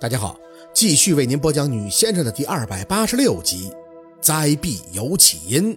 [0.00, 0.38] 大家好，
[0.72, 3.72] 继续为您播讲《女先生》的第二百八十六集。
[4.20, 5.76] 灾必有起因。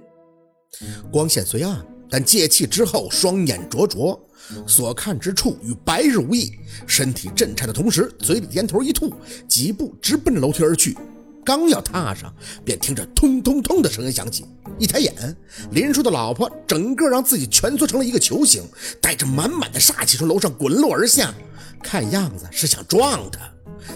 [1.11, 4.19] 光线虽暗，但借气之后，双眼灼灼，
[4.67, 6.53] 所看之处与白日无异。
[6.85, 9.11] 身体震颤的同时，嘴里烟头一吐，
[9.47, 10.95] 几步直奔着楼梯而去。
[11.43, 12.31] 刚要踏上，
[12.63, 14.45] 便听着“通通通”的声音响起。
[14.77, 15.35] 一抬眼，
[15.71, 18.61] 林叔的老婆整个让自己蜷缩成了一个球形，
[19.01, 21.33] 带着满满的煞气从楼上滚落而下，
[21.81, 23.51] 看样子是想撞他。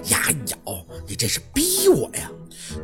[0.09, 2.31] 牙咬，你这是逼我呀！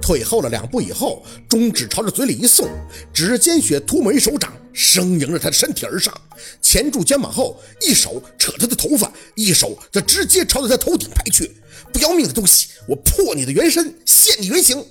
[0.02, 2.68] 退后了两步以后，中指朝着嘴里一送，
[3.14, 6.14] 指尖血涂抹一手掌，生迎着他的身体而上，
[6.62, 11.52] 钳住肩膀后，一手扯他的头发，一手则直接朝着他头顶拍去。
[11.92, 14.86] 不要命的东西，我破你的元神，现你原形！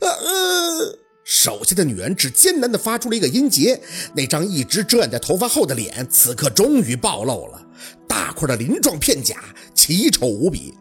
[0.00, 3.80] 呃呃，手下的女人只艰难地发出了一个音节，
[4.14, 7.64] 那张一直遮掩在头发后的脸，此刻终于暴露了，
[8.08, 9.36] 大块的鳞状片甲，
[9.74, 10.74] 奇丑无比。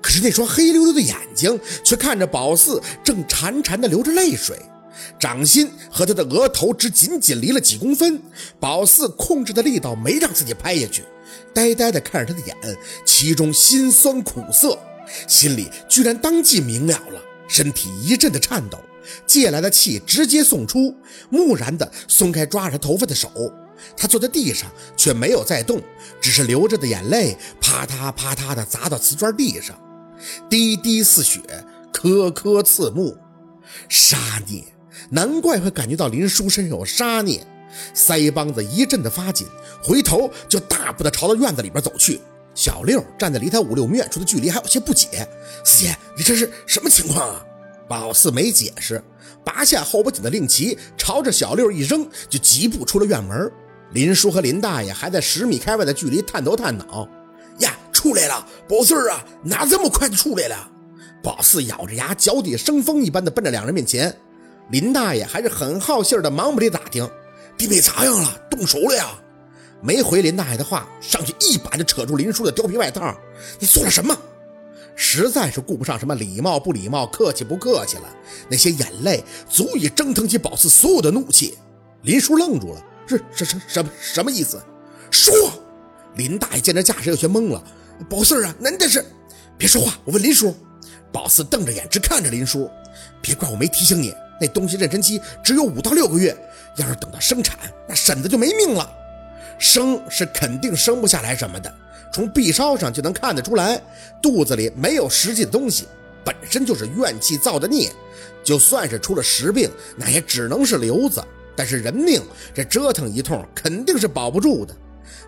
[0.00, 4.56] 可是那双黑溜溜的眼睛却看着宝四，正潺潺地流着泪水，
[5.18, 8.22] 掌心和他的额头只仅仅离了几公分。
[8.60, 11.04] 宝四控制的力道没让自己拍下去，
[11.52, 12.56] 呆呆地看着他的眼，
[13.04, 14.78] 其中心酸苦涩，
[15.26, 18.78] 心里居然当即明了了，身体一阵的颤抖，
[19.26, 20.94] 借来的气直接送出，
[21.30, 23.30] 木然地松开抓着他头发的手。
[23.96, 25.80] 他坐在地上却没有再动，
[26.20, 29.78] 只是流着的眼泪啪嗒啪嗒地砸到瓷砖地上。
[30.48, 31.40] 滴滴似血，
[31.92, 33.16] 颗颗刺目，
[33.88, 34.16] 杀
[34.46, 34.64] 孽！
[35.10, 37.46] 难怪会感觉到林叔身上有杀孽，
[37.94, 39.46] 腮帮子一阵的发紧，
[39.82, 42.20] 回头就大步的朝着院子里边走去。
[42.54, 45.28] 小六站在离他五六米远处的距离，还有些不解
[45.64, 47.44] ：“四爷，你这是什么情况啊？”
[47.88, 49.02] 宝四没解释，
[49.44, 53.50] 拔下后脖颈的令旗，朝着小六一扔，就疾步出了院门。
[53.92, 57.08] 林叔和林大爷还在十米开外的距离探头探脑。
[57.98, 60.70] 出来了，宝四啊，哪这么快就出来了？
[61.20, 64.16] 宝四咬着牙，脚底生风一般的奔着两人面前。
[64.70, 67.10] 林大爷还是很好信的，忙不里打听
[67.56, 69.08] 弟妹咋样了，动手了呀？
[69.82, 73.12] 没回林大爷的话，上去一把就扯住林叔的貂皮外套。
[73.58, 74.16] 你做了什么？
[74.94, 78.04] 实在是顾不上什么礼貌不礼貌，客气不客气了。
[78.48, 81.58] 那些眼泪足以蒸腾起宝四所有的怒气。
[82.02, 84.62] 林叔愣住了，是什什什么什么意思？
[85.10, 85.34] 说。
[86.14, 87.62] 林大爷见这架势，有些懵了。
[88.08, 89.04] 宝四儿啊，难的是，
[89.56, 90.54] 别说话，我问林叔。
[91.10, 92.70] 宝四瞪着眼，直看着林叔。
[93.22, 96.36] 别怪我没提醒你，那东西妊娠期只有五到六个月，
[96.76, 98.88] 要是等到生产，那婶子就没命了。
[99.58, 101.74] 生是肯定生不下来什么的，
[102.12, 103.80] 从臂梢上就能看得出来，
[104.22, 105.86] 肚子里没有实际的东西，
[106.24, 107.90] 本身就是怨气造的孽。
[108.44, 111.22] 就算是出了实病，那也只能是瘤子。
[111.56, 112.22] 但是人命
[112.54, 114.74] 这折腾一通，肯定是保不住的。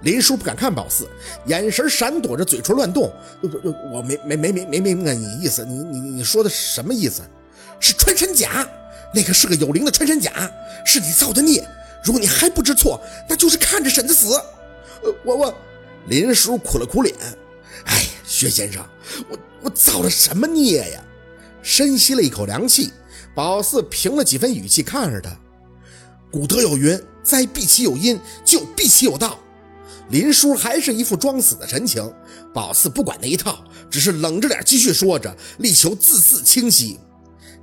[0.03, 1.09] 林叔不敢看宝四，
[1.47, 3.13] 眼神闪躲着，嘴唇乱动。
[3.93, 7.23] 我没没没没没明白你意思，你你你说的什么意思？
[7.79, 8.67] 是穿山甲，
[9.15, 10.51] 那个是个有灵的穿山甲，
[10.85, 11.67] 是你造的孽。
[12.05, 14.41] 如果你还不知错，那就是看着婶子死。
[15.25, 15.55] 我我，
[16.09, 17.15] 林叔苦了苦脸。
[17.87, 18.85] 哎，薛先生，
[19.29, 21.03] 我我造了什么孽呀？
[21.62, 22.91] 深吸了一口凉气，
[23.35, 25.31] 宝四平了几分语气看着他。
[26.31, 29.39] 古德有云：灾必其有因，救必其有道。
[30.10, 32.12] 林叔还是一副装死的神情，
[32.53, 36.98] 宝四不管那一套，只是冷着脸继续说着，力求字字清晰。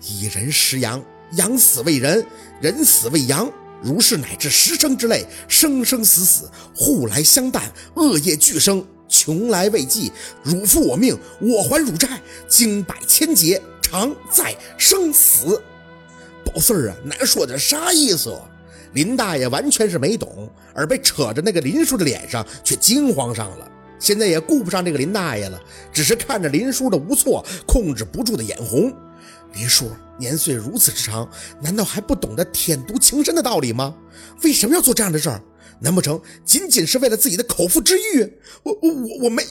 [0.01, 1.03] 以人食羊，
[1.33, 2.25] 羊死为人，
[2.61, 3.51] 人死为羊，
[3.83, 7.61] 如是乃至十生之类，生生死死，互来相啖，
[7.95, 15.61] 恶业俱生，穷来未济，汝负我命，我还汝债，经百千劫，常在生死。
[16.45, 18.33] 宝四儿啊，难说点啥意思？
[18.93, 23.69] 林大爷完全是没懂，而被扯着那个林叔的脸上却惊慌上了。
[23.99, 25.59] 现在也顾不上这个林大爷了，
[25.91, 28.93] 只是看着林叔的无措，控制不住的眼红。
[29.53, 29.89] 林叔
[30.19, 31.27] 年岁如此之长，
[31.59, 33.95] 难道还不懂得舔犊情深的道理吗？
[34.43, 35.41] 为什么要做这样的事儿？
[35.79, 38.21] 难不成仅仅是为了自己的口腹之欲？
[38.63, 39.43] 我我我没，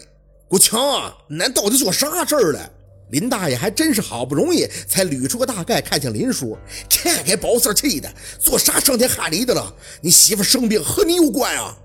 [0.47, 2.71] 国强啊，难道底做啥事儿了？
[3.11, 6.59] 林大爷还真是好不容易才捋出个大概，看向林叔，
[6.89, 9.75] 这给宝四气的，做啥伤天害理的了？
[10.01, 11.77] 你媳妇生病和你有关啊？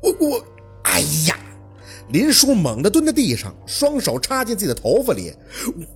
[0.00, 0.44] 我我，
[0.84, 1.38] 哎呀！
[2.10, 5.34] 林叔猛地蹲在地上，双手插进自己的头发里，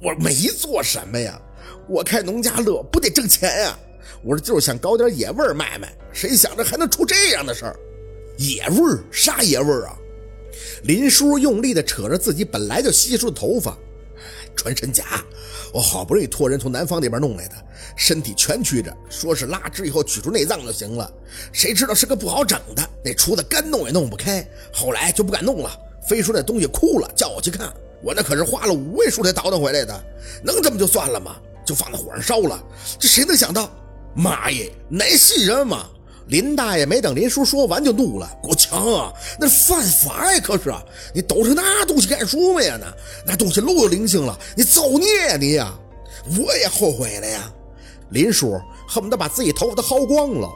[0.03, 1.41] 我没做什么呀，
[1.89, 3.79] 我开农家乐不得挣钱呀？
[4.25, 7.77] 我这就是想搞点野味卖卖，谁想着还能出这样的事儿？
[8.37, 9.97] 野味啥野味啊？
[10.83, 13.79] 林叔用力地扯着自己本来就稀疏的头发。
[14.57, 15.05] 穿山甲，
[15.73, 17.55] 我好不容易托人从南方那边弄来的，
[17.97, 21.11] 身体蜷曲着，说是拉直以后取出内脏就行了。
[21.53, 25.71] 谁知道是个不好整的，那厨子干弄也弄不开，后来就不敢弄了，
[26.09, 27.73] 非说那东西枯了，叫我去看。
[28.03, 30.05] 我那可是花了五位数才倒腾回来的，
[30.43, 31.37] 能这么就算了吗？
[31.65, 32.61] 就放在火上烧了，
[32.99, 33.71] 这谁能想到？
[34.15, 35.89] 妈耶，那是人吗？
[36.27, 40.41] 林大爷没等林叔说完就怒了：“国啊，那犯法呀！
[40.43, 40.75] 可是
[41.15, 42.79] 你抖成那东西干什么呀？
[42.81, 42.87] 那
[43.27, 45.75] 那东西漏有灵性了，你造孽呀你呀！
[46.39, 47.53] 我也后悔了呀。”
[48.11, 48.59] 林叔
[48.89, 50.49] 恨不得把自己头发都薅光了。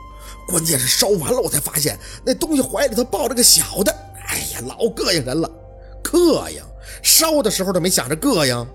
[0.48, 3.92] 关键是烧完了，我才发现那东西怀里头抱着个小的。
[4.28, 5.50] 哎呀，老膈应人了，
[6.02, 6.62] 膈应！
[7.02, 8.66] 烧的时候都没想着膈应。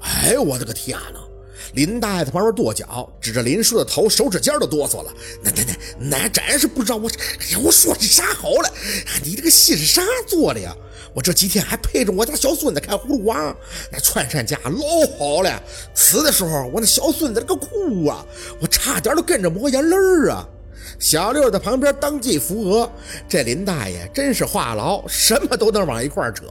[0.00, 1.20] 哎，我的个天哪！
[1.74, 5.12] 林大爷在旁边跺脚，指着林叔的头，手指尖都哆嗦了。
[5.42, 8.70] 那那那那真是不知道我，哎呀，我说的啥好了？
[9.22, 10.74] 你这个戏是啥做的呀？
[11.14, 13.54] 我这几天还陪着我家小孙子看葫芦娃，
[13.90, 15.62] 那穿山甲老好了。
[15.94, 18.24] 死的时候，我那小孙子那个哭啊，
[18.60, 19.96] 我差点都跟着抹眼泪
[20.30, 20.46] 啊。
[20.98, 22.90] 小六在旁边当即扶额，
[23.28, 26.44] 这林大爷真是话痨，什么都能往一块扯。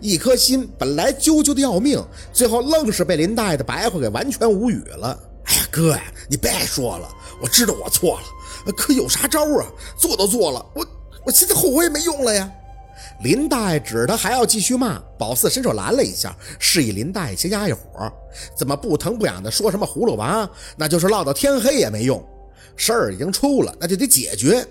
[0.00, 2.02] 一颗心本来揪揪的要命，
[2.32, 5.18] 最后愣是被林大爷的白话给完全无语了。
[5.44, 7.08] 哎呀，哥呀，你别说了，
[7.40, 9.66] 我知道我错了，可有啥招啊？
[9.98, 10.86] 做都做了，我
[11.26, 12.50] 我现在后悔也没用了呀。
[13.22, 18.10] 林大爷指着他还要继续骂，宝四伸手拦了一下，示意林大爷先压一火。
[18.56, 20.48] 怎么不疼不痒的说什么葫芦娃？
[20.76, 22.22] 那就是唠到天黑也没用。
[22.76, 24.66] 事儿已经出了，那就得解决。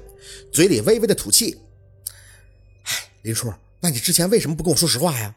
[0.51, 1.57] 嘴里微微的吐气。
[2.83, 3.53] 哎，林叔。
[3.83, 5.35] 那你之前为什么不跟我说实话呀？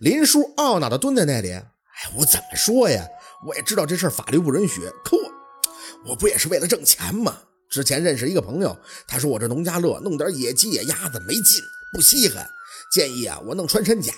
[0.00, 1.52] 林叔懊恼的蹲在那里。
[1.52, 1.64] 哎，
[2.16, 3.06] 我怎么说呀？
[3.46, 7.38] 我也知道这事儿法律不允许，可我我不也是为了挣钱吗？
[7.70, 11.62] 之前认识一个朋友，他说我这农家乐弄点野鸡野鸭子没劲，
[11.92, 12.44] 不稀罕，
[12.92, 14.12] 建议啊我弄穿山甲，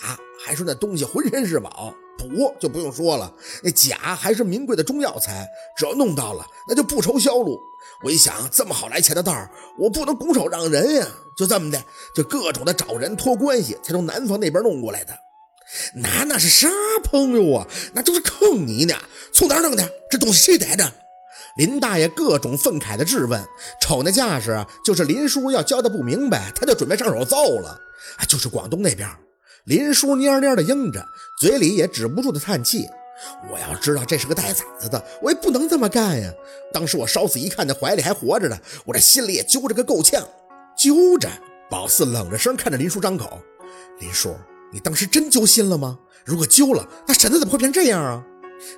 [0.44, 3.32] 还说那东西浑身是宝，补就不用说了，
[3.62, 7.58] 那甲还是名贵的中药材，只要弄到了，那就不愁销路。
[8.04, 9.48] 我一想，这么好来钱的道，
[9.78, 11.06] 我不能拱手让人呀！
[11.36, 11.82] 就这么的，
[12.14, 15.16] 就各种的找人托关系，才从南方那边弄过来的。
[15.94, 16.68] 那那是啥
[17.04, 17.66] 朋友啊？
[17.94, 18.94] 那就是坑你呢！
[19.32, 19.88] 从哪儿弄的？
[20.10, 20.92] 这东西谁带着？
[21.56, 23.44] 林大爷各种愤慨的质问，
[23.80, 27.80] 瞅那架势，就是林叔要交代不明白，他就准备上手揍了。
[28.28, 29.08] 就是广东那边。
[29.64, 31.06] 林叔蔫蔫的应着，
[31.38, 32.88] 嘴里也止不住的叹气。
[33.50, 36.32] 我要知道这是个带崽子的，我也不能这么干呀！
[36.72, 38.56] 当时我烧死一看，那怀里还活着呢，
[38.86, 40.22] 我这心里也揪着个够呛。
[40.76, 41.28] 揪着，
[41.68, 43.40] 宝四冷着声看着林叔张口
[43.98, 44.36] ：“林叔，
[44.72, 45.98] 你当时真揪心了吗？
[46.24, 48.24] 如果揪了，那婶子怎么会变这样啊？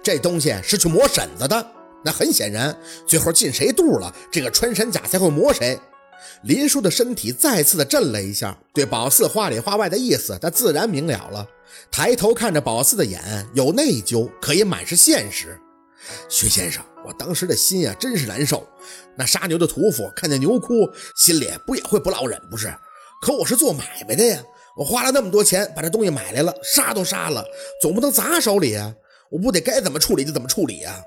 [0.03, 1.73] 这东西是去磨婶子的，
[2.03, 2.75] 那很显然，
[3.07, 5.79] 最后进谁肚了，这个穿山甲才会磨谁。”
[6.43, 11.47] 林叔的身体再次的震了一下，对宝四话里话外的意思，他自然明了了。
[11.91, 15.59] 抬头看着宝四的眼，有内疚，可也满是现实。
[16.29, 18.67] 薛先生，我当时的心呀，真是难受。
[19.17, 22.75] 那杀牛的屠夫看见牛哭，心里不也会不落忍不是？
[23.23, 24.43] 可我是做买卖的呀，
[24.77, 27.45] 我花了那么多钱把这东西买来了，杀都杀了，
[27.83, 28.93] 总不能砸手里啊！
[29.31, 31.01] 我不得该怎么处理就怎么处理啊！